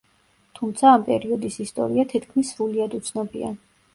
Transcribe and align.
თუმცა 0.59 0.87
ამ 0.91 1.03
პერიოდის 1.09 1.59
ისტორია 1.65 2.05
თითქმის 2.13 2.53
სრულიად 2.55 2.95
უცნობია. 3.01 3.53